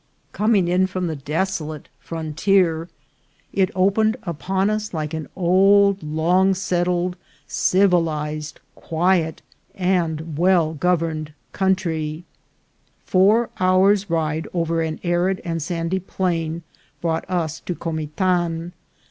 [0.31, 2.89] Coming in from the desolate frontier,
[3.53, 9.43] it opened upon us like an old, long settled, civilized, quiet,
[9.75, 12.23] and well governed country.
[13.05, 16.63] Four hours' ride over an arid and sandy plain
[16.99, 18.71] brought us to Comitan.